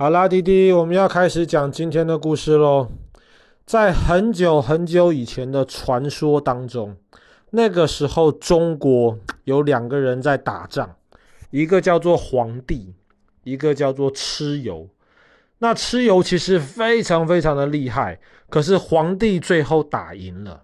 [0.00, 2.88] 好啦，弟弟，我们要开始讲今天的故事喽。
[3.66, 6.96] 在很久很久以前的传说当中，
[7.50, 10.96] 那个时候中国有两个人在打仗，
[11.50, 12.94] 一个叫做黄帝，
[13.44, 14.88] 一个叫做蚩尤。
[15.58, 20.62] 那蚩尤其实非常非常的厉害，可是黄帝最后打赢了。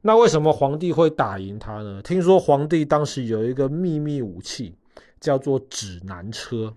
[0.00, 2.02] 那为什么黄帝会打赢他呢？
[2.02, 4.74] 听说黄帝当时有一个秘密武器，
[5.20, 6.74] 叫做指南车。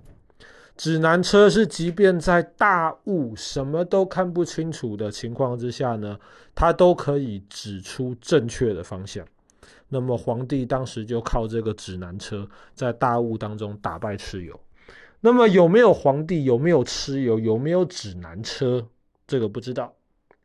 [0.79, 6.17] 指南车是，即便在大雾、什么都看不清楚的情况之下呢，
[6.55, 9.27] 它都可以指出正确的方向。
[9.89, 14.57] 那么皇帝当时就靠这个指南车，在大雾当中打败蚩尤。
[15.19, 16.45] 那么有没有皇帝？
[16.45, 17.37] 有没有蚩尤？
[17.37, 18.87] 有没有指南车？
[19.27, 19.93] 这个不知道，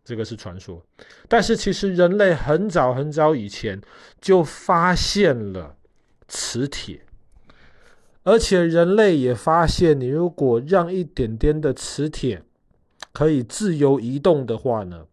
[0.04, 0.84] 这个是传说。
[1.28, 3.80] 但是其实人类很早很早以前
[4.20, 5.76] 就发现了
[6.26, 7.02] 磁铁。
[8.24, 12.42] 而且人类也发现，你如果让一点点的磁铁
[13.12, 15.06] 可以自由移动的话呢，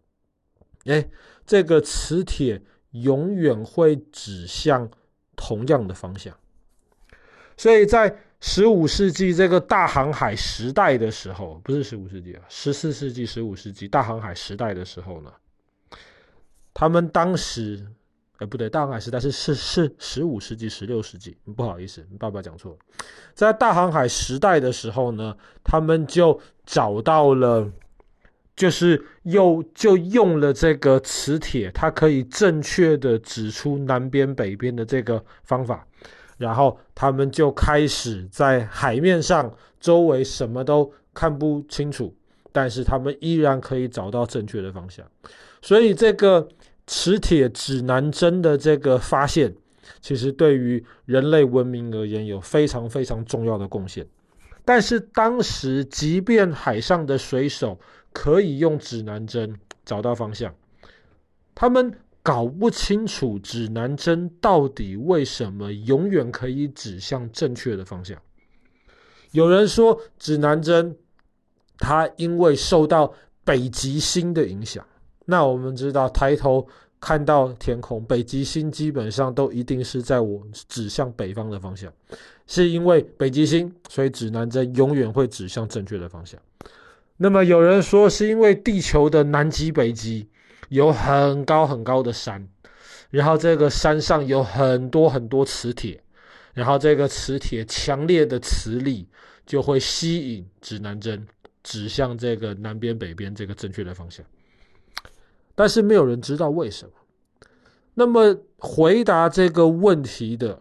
[0.86, 1.10] 诶，
[1.46, 4.90] 这个磁铁永远会指向
[5.36, 6.34] 同样的方向。
[7.56, 15.30] 所以在十五世纪这个大航海时代的时候，不是十五世纪啊，十四世纪、十五世纪大航海时代的时候呢，
[16.72, 17.86] 他们当时。
[18.42, 22.78] 哎，不对，大航海时代是是是十五世纪、十六世纪，不好意思，爸爸讲错了。
[23.34, 27.70] 在大航海时代的时候呢，他们就找到了，
[28.56, 35.86] 就是又就用了这个磁铁，它可以正确的指出南边、北边的这个方法，
[36.36, 42.12] 然后他们就开始在海面上周围什么都看不清楚，
[42.50, 45.06] 但是他们依然可以找到正确的方向，
[45.60, 46.48] 所以这个。
[46.86, 49.54] 磁铁指南针的这个发现，
[50.00, 54.06] 其实对于人类文明而言有非常非常重要的贡献。
[54.64, 57.80] 但是当时，即便海上的水手
[58.12, 60.54] 可以用指南针找到方向，
[61.54, 68.16] 他们搞不清楚指南针到底为什么永远可以指向正确的方向。
[69.32, 70.96] 有人说，指南针
[71.78, 73.12] 它因为受到
[73.44, 74.86] 北极星的影响。
[75.32, 76.68] 那我们知道，抬头
[77.00, 81.90] 看到天空，北极星基本上都一定是在我指向北方的方向，
[82.46, 86.38] 是因为北极星，所以指南针永远会指向正确的方向。
[87.16, 90.28] 那么有人说，是因为地球的南极、北极
[90.68, 92.46] 有很高很高的山，
[93.08, 95.98] 然后这个山上有很多很多磁铁，
[96.52, 99.08] 然后这个磁铁强烈的磁力
[99.46, 101.26] 就会吸引指南针
[101.62, 104.22] 指向这个南边、北边这个正确的方向。
[105.62, 106.92] 但是没有人知道为什么。
[107.94, 110.60] 那么回答这个问题的，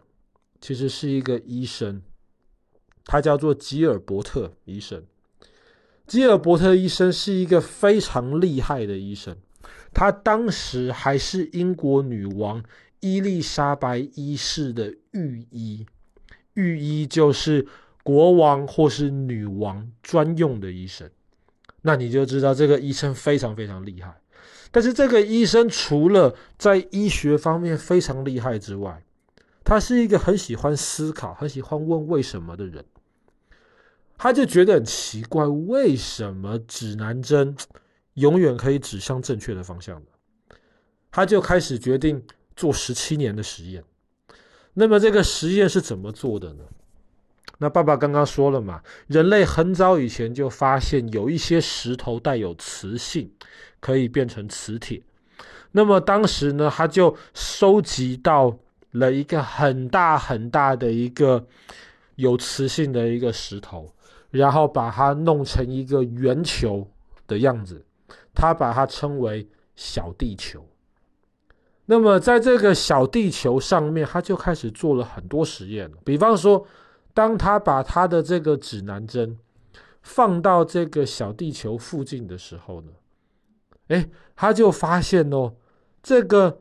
[0.59, 2.03] 其实是一个医生，
[3.05, 5.03] 他叫做吉尔伯特医生。
[6.05, 9.35] 吉尔伯特医生是一个非常厉害的医生，
[9.91, 12.63] 他当时还是英国女王
[12.99, 15.83] 伊丽莎白一世的御医，
[16.53, 17.67] 御医就是
[18.03, 21.09] 国王或是女王专用的医生。
[21.81, 24.20] 那你就知道这个医生非常非常厉害。
[24.71, 29.03] 但是这个医生除了在医学方面非常厉害之外，
[29.63, 32.83] 他是一个很喜欢思考、很喜欢问为什么的人。
[34.17, 37.55] 他就觉得很奇怪，为什么指南针
[38.13, 40.07] 永远可以指向正确的方向呢？
[41.11, 42.23] 他就开始决定
[42.55, 43.83] 做十七年的实验。
[44.73, 46.63] 那么这个实验是怎么做的呢？
[47.63, 53.31] 那爸爸刚刚说了嘛，人类很早以前就发现有一些石头带有磁性，
[53.79, 54.99] 可以变成磁铁。
[55.71, 58.57] 那么当时呢，他就收集到
[58.93, 61.45] 了一个很大很大的一个
[62.15, 63.93] 有磁性的一个石头，
[64.31, 66.87] 然后把它弄成一个圆球
[67.27, 67.85] 的样子，
[68.33, 70.65] 他把它称为小地球。
[71.85, 76.65] 那么在这个小地球上面，他就开始做了很多实验，比方说。
[77.13, 79.37] 当他把他的这个指南针
[80.01, 82.91] 放到这个小地球附近的时候呢，
[83.87, 85.53] 哎，他就发现哦，
[86.01, 86.59] 这个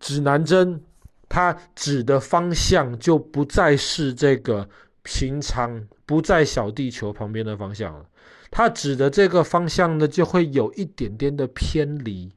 [0.00, 0.82] 指南针
[1.28, 4.68] 它指的方向就不再是这个
[5.02, 8.06] 平常不在小地球旁边的方向了，
[8.50, 12.32] 它指的这个方向呢就会有一点点的偏离，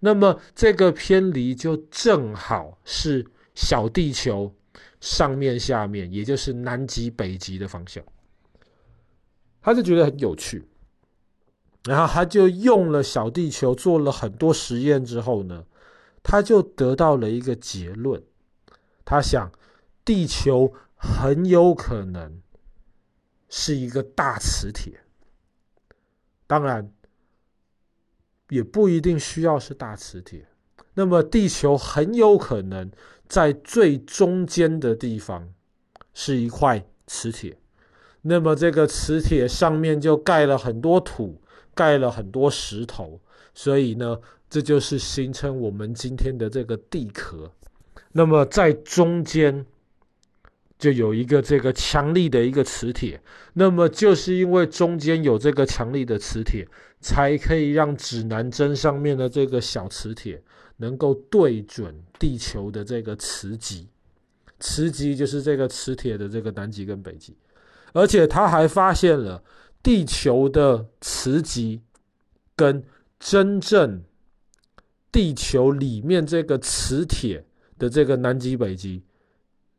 [0.00, 4.54] 那么这个偏离就正好是小地球。
[5.04, 8.02] 上面、下面，也就是南极、北极的方向，
[9.60, 10.66] 他就觉得很有趣，
[11.84, 15.66] 然后他就用了小地球做了很多实验之后呢，
[16.22, 18.22] 他就得到了一个结论，
[19.04, 19.52] 他想，
[20.06, 22.40] 地球很有可能
[23.50, 25.00] 是一个大磁铁，
[26.46, 26.90] 当然
[28.48, 30.48] 也不一定需要是大磁铁。
[30.94, 32.90] 那么地球很有可能
[33.28, 35.48] 在最中间的地方
[36.12, 37.56] 是一块磁铁，
[38.22, 41.40] 那么这个磁铁上面就盖了很多土，
[41.74, 43.20] 盖了很多石头，
[43.54, 44.18] 所以呢，
[44.48, 47.50] 这就是形成我们今天的这个地壳。
[48.12, 49.66] 那么在中间。
[50.76, 53.22] 就有一个这个强力的一个磁铁，
[53.54, 56.66] 那么就是因为中间有这个强力的磁铁，
[57.00, 60.42] 才可以让指南针上面的这个小磁铁
[60.76, 63.88] 能够对准地球的这个磁极。
[64.60, 67.36] 磁极就是这个磁铁的这个南极跟北极，
[67.92, 69.42] 而且他还发现了
[69.82, 71.82] 地球的磁极
[72.56, 72.82] 跟
[73.18, 74.02] 真正
[75.12, 77.44] 地球里面这个磁铁
[77.78, 79.02] 的这个南极北极。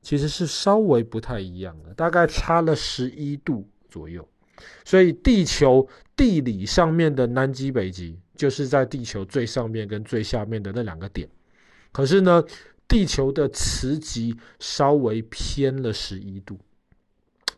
[0.02, 4.28] 其实是稍微不太一样的，大概差了十一度左右。
[4.84, 11.28] 所以地球地理上面的南极、北极，就是在地球最上面跟最下面的那两个点。
[11.92, 12.44] 可是呢，
[12.88, 16.60] 地球的磁极稍微偏了十一度。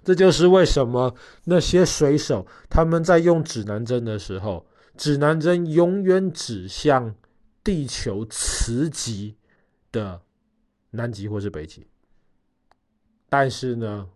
[0.04, 1.14] 这就是为什么
[1.44, 4.66] 那些水手他们在用指南针的时候，
[4.96, 7.14] 指南针永远指向
[7.64, 9.36] 地球磁极
[9.92, 10.22] 的
[10.92, 11.86] 南极或是北极。
[13.28, 14.08] 但是呢，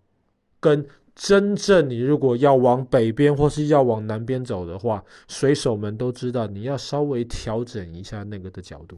[0.61, 8.97] 跟真正你如果要往北边或是要往南边走的话，水手们都知道你要稍微调整一下那个的角度。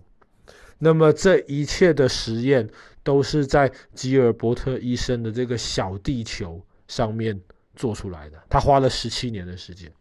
[0.80, 2.70] 那么这一切的实验
[3.04, 7.40] 都是在吉尔伯特医生的这个小地球上面
[7.76, 9.92] 做出来的，他花了十七年的时间。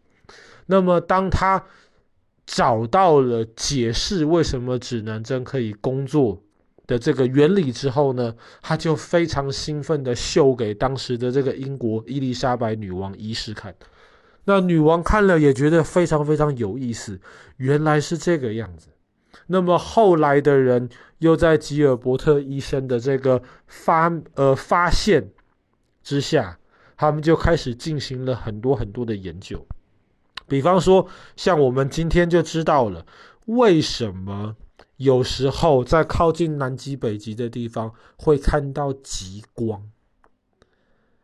[0.67, 1.65] 那么当他
[2.47, 6.43] 找到了解释为什么指南针可以工作
[6.87, 13.75] 的这个原理之后呢，他就非常兴奋地秀给当时的这个英国伊丽莎白女王一世看。
[14.45, 17.21] 那女王看了也觉得非常非常有意思，
[17.59, 18.89] 原来是这个样子。
[19.47, 20.89] 那么后来的人
[21.19, 25.31] 又在吉尔伯特医生的这个发呃发现
[26.03, 26.59] 之下，
[26.97, 29.65] 他们就开始进行了很多很多的研究。
[30.49, 31.07] 比方说，
[31.37, 33.07] 像我们今天就知道了
[33.47, 34.57] 为什么。
[35.03, 39.91] 有时候在靠近南极、北极的地方会看到极光，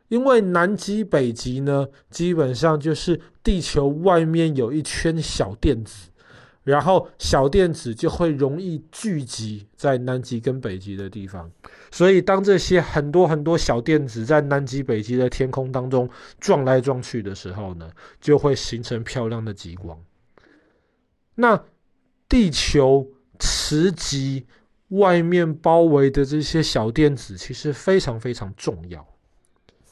[0.09, 6.11] 因为南极、北极呢，基本上就是地球外面有一圈小电子，
[6.65, 11.49] 然后小电子就会容易聚集在南极跟北极的地方，
[11.93, 16.11] 所以当这些很多很多小电子在南极、北极的天空当中
[16.41, 17.89] 撞来撞去的时候呢，
[18.21, 19.97] 就会形成漂亮的极光。
[21.37, 21.63] 那
[22.29, 23.07] 地球。
[23.39, 24.47] 磁极
[24.89, 29.07] 外面包围的这些小电子其实非常非常重要。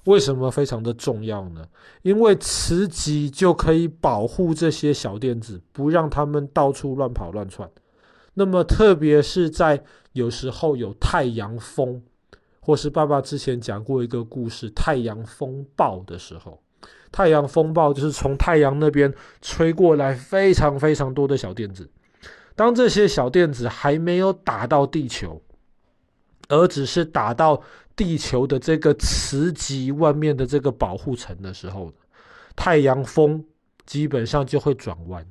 [0.05, 1.67] 为什么非常的重要呢？
[2.03, 7.69] 因为磁极就可以保护这些小电子，不让它们到处乱跑乱窜。
[8.35, 9.83] 那么，特别是在
[10.13, 12.01] 有时候有太阳风，
[12.61, 16.63] 或是爸爸之前讲过一个故事——太阳风暴的时候，
[17.11, 19.13] 太阳风暴就是从太阳那边
[19.43, 21.91] 吹过来非常非常多的小电子。
[22.57, 25.41] 当这些小电子还没有打到地球，
[26.49, 27.63] 而只是打到
[27.95, 31.93] 地球的这个磁极外面的这个保护层的时候，
[32.57, 33.45] 太阳风
[33.85, 35.25] 基本上就会转弯，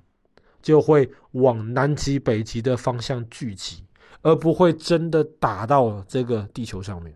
[0.62, 3.84] 就会往南极、北极的方向聚集，
[4.22, 7.13] 而不会真的打到这个地球上面。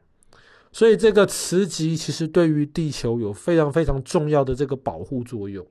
[0.72, 5.66] 所以，这个磁极其实对于地球有非常非常重要的这个保护作用。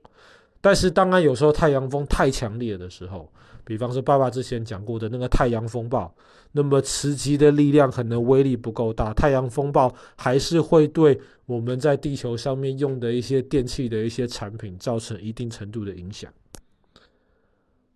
[0.59, 3.31] 但是，当然有时候太阳风太强烈的时候，
[3.69, 6.11] 比方说，爸爸之前讲过的那个太阳风暴，
[6.53, 16.33] 那么磁极的力量可能威力不够大，太阳风暴还是会对我们在地球上面用的一些电器的一些产品造成一定程度的影响。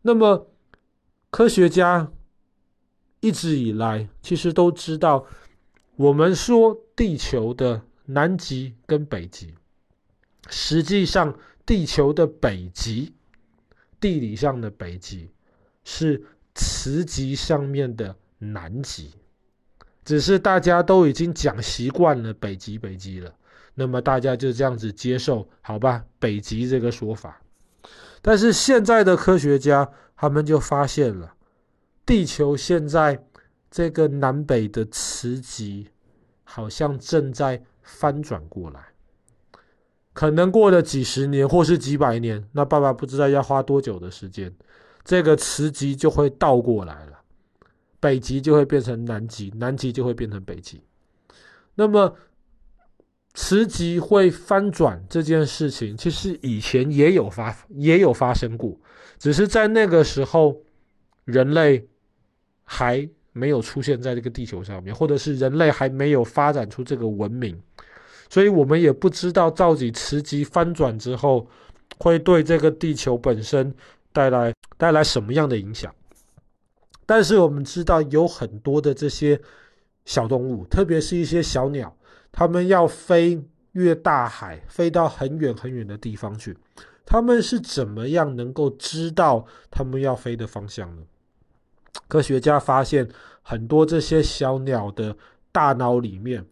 [0.03, 0.47] 那么，
[1.31, 2.11] 科学家
[3.19, 5.25] 一直以来其实都知道，
[5.95, 9.55] 我们说地球的南极跟北极，
[10.51, 13.11] 实际上地球的北极，
[13.99, 15.31] 地理上的北极。
[15.83, 16.23] 是
[16.55, 19.11] 磁极上面的南极，
[20.05, 23.33] 只是大家都已经讲习惯了北极北极了，
[23.73, 27.41] 那么大家就这样子接受，好吧，北极这个说法。
[28.21, 31.33] 但是现在的科学家他们就发现了，
[32.05, 33.25] 地球现在
[33.69, 35.89] 这个南北的磁极
[36.43, 38.79] 好像正在翻转过来，
[40.13, 44.53] 可能过了几十年或是几百年，那爸爸不知道要花多久的时间。
[45.03, 47.19] 这个磁极就会倒过来了，
[47.99, 50.81] 北极就会变成南极，南极就会变成北极。
[51.75, 52.15] 那么，
[53.33, 58.79] 磁极会翻转这件事情，其实以前也有发也有发生过，
[59.17, 60.55] 只是在那个时候，
[61.25, 61.87] 人类
[62.63, 67.59] 还没有出现在这个地球上面，或者是人类还没有发展出这个文明，
[68.29, 71.47] 所以我们也不知道到底磁极翻转之后
[71.97, 73.73] 会对这个地球本身
[74.13, 75.93] 带来带来什么样的影响。
[77.05, 79.41] 但是我们知道有很多的这些。
[80.05, 81.95] 小动物，特别是一些小鸟，
[82.29, 83.41] 它们要飞
[83.71, 86.57] 越大海，飞到很远很远的地方去。
[87.05, 91.03] 它们是怎么样能够知道它们要飞的方向呢？
[92.09, 93.07] 科学家发现，
[93.41, 95.15] 很多这些小鸟的
[95.53, 96.45] 大脑里面，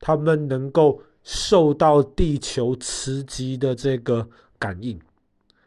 [0.00, 4.26] 它们能够受到地球磁极的这个
[4.58, 4.98] 感应，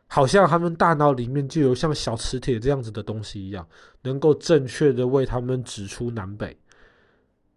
[0.08, 3.68] 好像他们大脑里面就有像小磁铁这样子的东西一样，
[4.04, 6.56] 能够正确的为他们指出南北。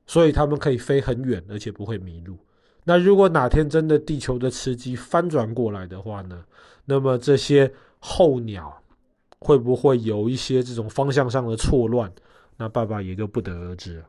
[0.07, 2.38] 所以他们可以飞很远，而且不会迷路。
[2.85, 6.43] 那如果哪天真的地球的磁极翻转过来的话呢？
[6.87, 8.83] 那么这些候鸟
[9.38, 12.11] 会不会有一些这种方向上的错乱？
[12.57, 14.05] 那爸爸也就不得而知了。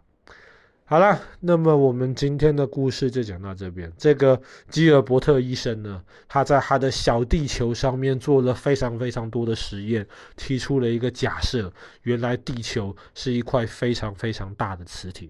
[0.89, 3.93] 好啦，那么我们今天的故事就讲到这边。
[3.95, 4.41] 这个
[4.71, 15.29] 基尔伯特医生呢，他在他的小地球上面做了非常非常多的实验，提出了一个假设：原来地球是一块非常非常大的磁铁。